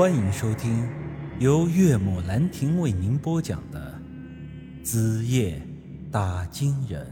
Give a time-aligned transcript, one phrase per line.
[0.00, 0.88] 欢迎收听
[1.40, 4.00] 由岳母兰亭为您播讲的
[4.82, 5.60] 《子夜
[6.10, 7.06] 打金人》。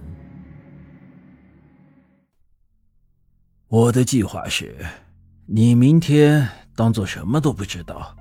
[3.68, 4.74] 我的计划是，
[5.44, 8.16] 你明天当做什么都不知道，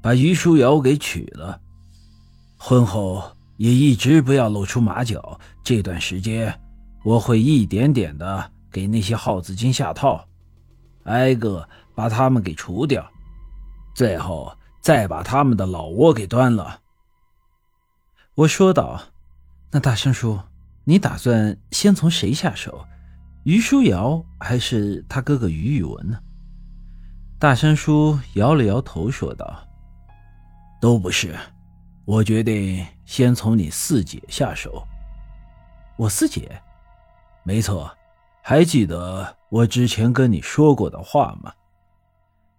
[0.00, 1.60] 把于书瑶给娶了，
[2.56, 5.40] 婚后也一直不要露出马脚。
[5.64, 6.56] 这段时间，
[7.02, 10.24] 我会一点点的给那些耗子精下套，
[11.02, 13.11] 挨个把他们给除掉。
[13.94, 16.80] 最后再把他们的老窝给端了。
[18.34, 19.00] 我说道
[19.70, 20.40] ：“那大山叔，
[20.84, 22.86] 你打算先从谁下手？
[23.44, 26.18] 于书瑶还是他哥哥于宇文呢？”
[27.38, 29.68] 大山叔摇了摇头，说道
[30.80, 31.36] ：“都不是，
[32.04, 34.86] 我决定先从你四姐下手。”
[35.98, 36.60] 我四姐？
[37.44, 37.90] 没错，
[38.40, 41.52] 还记得我之前跟你说过的话吗？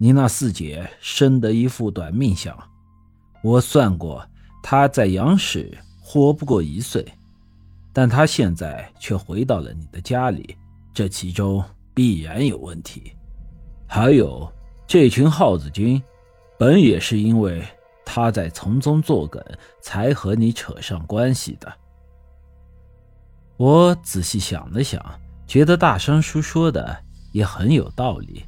[0.03, 2.53] 你那四姐生得一副短命相，
[3.41, 4.21] 我算过，
[4.61, 7.07] 她在杨氏活不过一岁，
[7.93, 10.57] 但她现在却回到了你的家里，
[10.93, 11.63] 这其中
[11.93, 13.13] 必然有问题。
[13.87, 14.51] 还有
[14.85, 16.03] 这群耗子精，
[16.59, 17.63] 本也是因为
[18.03, 19.41] 她在从中作梗，
[19.79, 21.73] 才和你扯上关系的。
[23.55, 25.01] 我仔细想了想，
[25.47, 26.93] 觉得大山叔说的
[27.31, 28.43] 也很有道理。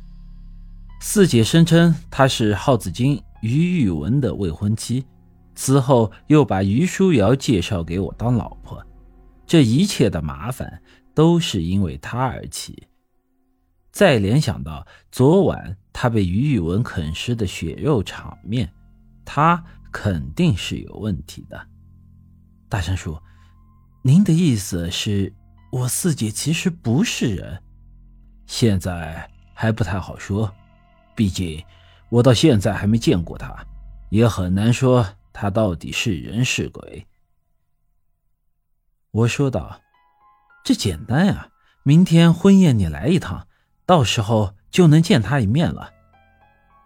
[1.08, 5.06] 四姐声称她是耗子精于玉文的未婚妻，
[5.54, 8.84] 此后又把于书瑶介绍给我当老婆，
[9.46, 10.82] 这一切的麻烦
[11.14, 12.88] 都是因为她而起。
[13.92, 18.68] 再联想到昨晚她被于玉文啃食的血肉场面，
[19.24, 21.68] 她肯定是有问题的。
[22.68, 23.16] 大山叔，
[24.02, 25.32] 您的意思是，
[25.72, 27.62] 我四姐其实不是人？
[28.48, 30.52] 现在还不太好说。
[31.16, 31.64] 毕竟，
[32.10, 33.66] 我到现在还没见过他，
[34.10, 37.08] 也很难说他到底是人是鬼。
[39.12, 39.80] 我说道
[40.64, 41.50] ：“这简单呀，
[41.84, 43.48] 明天婚宴你来一趟，
[43.86, 45.94] 到时候就能见他一面了。”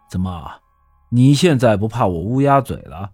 [0.10, 0.62] 怎么，
[1.10, 3.12] 你现在不怕我乌鸦嘴了？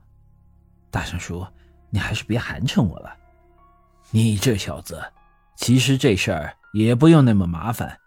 [0.92, 1.48] 大山叔，
[1.90, 3.16] 你还是别寒碜我了。
[4.12, 5.02] 你这小子，
[5.56, 7.98] 其实这事儿也不用那么麻烦。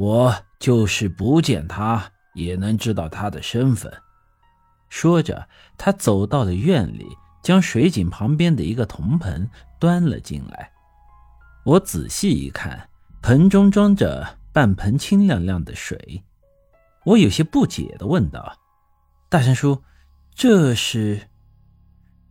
[0.00, 3.92] 我就是不见他，也能知道他的身份。
[4.88, 5.46] 说着，
[5.76, 7.06] 他走到了院里，
[7.42, 9.46] 将水井旁边的一个铜盆
[9.78, 10.72] 端了进来。
[11.66, 12.88] 我仔细一看，
[13.20, 16.24] 盆中装着半盆清亮亮的水。
[17.04, 18.56] 我有些不解地问道
[19.28, 19.82] ：“大山叔，
[20.34, 21.20] 这是？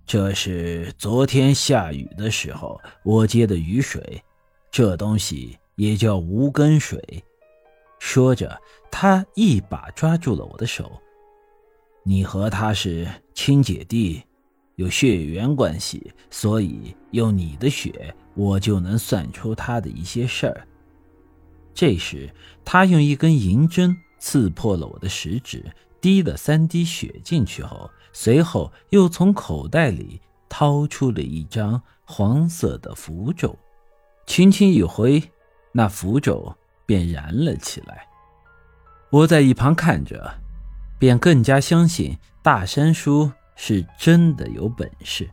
[0.08, 4.24] 这是昨天下雨的时候我接的雨水，
[4.72, 7.24] 这东西也叫无根水。”
[8.00, 10.92] 说着，他一把抓住了我的手。
[12.04, 14.24] 你和他是亲姐弟，
[14.76, 20.66] 有血缘关系，所以用你的血，我就能算出他的一些事儿。
[21.74, 22.34] 这时，
[22.66, 25.64] 他用一根银针刺破了我的食指，
[26.02, 33.56] 滴了三滴血进去后，随后又从口袋里掏出了一张黄色的符咒，
[34.26, 35.22] 轻轻一挥，
[35.74, 36.56] 那符咒。
[36.90, 38.08] 便燃了起来。
[39.12, 40.34] 我在一旁看着，
[40.98, 45.30] 便更加相信大山叔是真的有本事。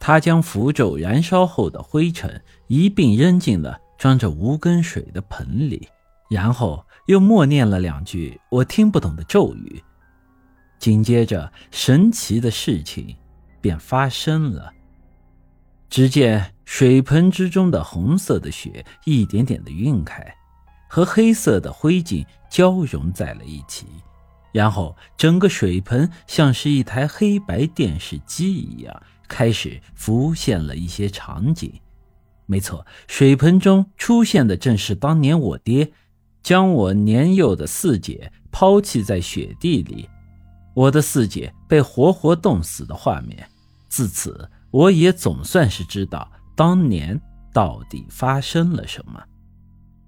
[0.00, 5.88] 他将符咒燃烧后的灰尘一并扔进了装着无根水的盆里，
[6.28, 9.80] 然后又默念了两句我听不懂的咒语。
[10.80, 13.14] 紧接着，神奇的事情
[13.60, 14.72] 便发生了。
[15.88, 20.35] 只见水盆之中的红色的血一点点的晕开。
[20.88, 23.86] 和黑色的灰烬交融在了一起，
[24.52, 31.72] 然后整个水盆像是一台黑白电视机一样，开始浮现了一些场景。
[32.46, 35.92] 没错，水盆中出现的正是当年我爹
[36.42, 40.08] 将我年幼的四姐抛弃在雪地里，
[40.74, 43.48] 我的四姐被活活冻死的画面。
[43.88, 47.20] 自此，我也总算是知道当年
[47.52, 49.20] 到底发生了什么。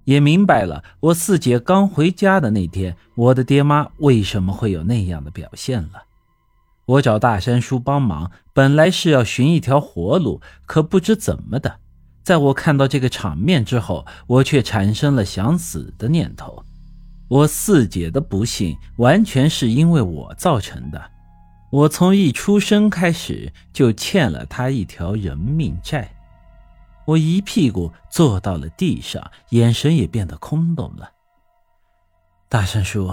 [0.09, 6.01] 也明白了，我四姐刚回家的那天，我的爹妈为什么会有那样的表现了。
[6.87, 11.75] 我找大山叔帮忙，本来是要寻一条活路，可不知怎么的，
[12.23, 16.63] 在我看到这个场面之后，我却产生了想死的念头。
[17.27, 20.99] 我四姐的不幸完全是因为我造成的，
[21.71, 26.11] 我从一出生开始就欠了她一条人命债。
[27.09, 31.11] 我一屁股坐到了地上，眼神也变得空洞了。
[32.47, 33.11] 大山叔，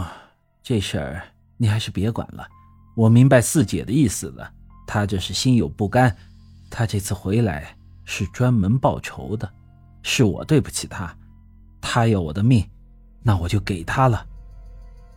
[0.63, 1.23] 这事儿
[1.57, 2.47] 你还是别管了。
[2.95, 4.53] 我明白四姐的意思了，
[4.87, 6.15] 她这是心有不甘。
[6.71, 9.51] 她这次回来是专门报仇的，
[10.03, 11.17] 是我对不起她。
[11.81, 12.69] 她要我的命，
[13.23, 14.27] 那我就给她了。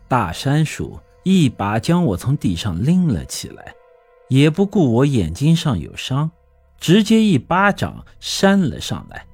[0.08, 3.74] 大山鼠一把将我从地上拎了起来，
[4.30, 6.30] 也不顾我眼睛上有伤，
[6.80, 9.24] 直接一巴掌扇了上来。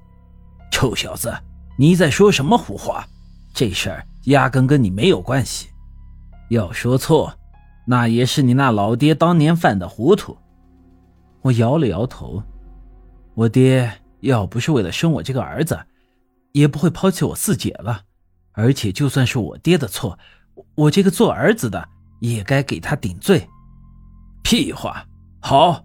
[0.70, 1.34] 臭小子，
[1.78, 3.06] 你在说什么胡话？
[3.54, 5.68] 这事儿压根跟你没有关系。
[6.50, 7.32] 要说错，
[7.86, 10.36] 那也是你那老爹当年犯的糊涂。
[11.40, 12.42] 我摇了摇头，
[13.34, 13.90] 我爹
[14.20, 15.80] 要不是为了生我这个儿子，
[16.52, 18.02] 也不会抛弃我四姐了。
[18.52, 20.18] 而且就算是我爹的错，
[20.74, 21.88] 我这个做儿子的
[22.20, 23.48] 也该给他顶罪。
[24.42, 25.06] 屁话！
[25.40, 25.84] 好，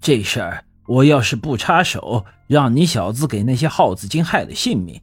[0.00, 2.24] 这事儿我要是不插手。
[2.48, 5.00] 让你小子给那些耗子精害了性命，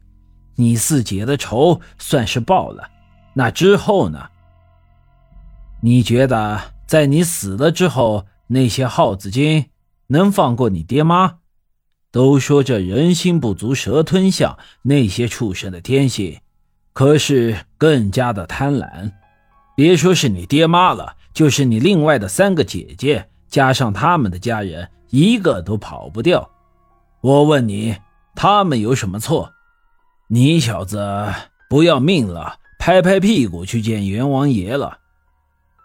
[0.56, 2.88] 你四姐的仇算是报了。
[3.34, 4.30] 那之后呢？
[5.82, 9.66] 你觉得在你死了之后，那些耗子精
[10.08, 11.38] 能放过你爹妈？
[12.12, 16.40] 都说这人心不足蛇吞象，那些畜生的天性
[16.94, 19.12] 可是更加的贪婪。
[19.76, 26.50] 别说是你爹妈了，就是你另外的三个姐姐，加上他们的家人，一个都跑不掉。
[27.22, 27.98] 我问你，
[28.36, 29.52] 他们有什么错？
[30.28, 31.34] 你小子
[31.70, 35.00] 不要命了，拍拍屁股去见阎王爷了。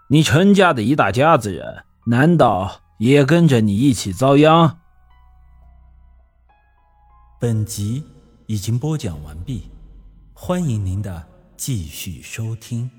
[0.08, 4.78] 你陈家的一大家子人，难道也跟着你一起遭殃？
[7.40, 8.04] 本集
[8.46, 9.70] 已经播讲完毕，
[10.34, 12.90] 欢迎您的继续收听。